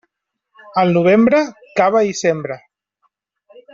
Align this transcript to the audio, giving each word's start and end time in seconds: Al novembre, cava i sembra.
Al 0.83 0.93
novembre, 0.95 1.43
cava 1.81 2.03
i 2.13 2.17
sembra. 2.23 2.59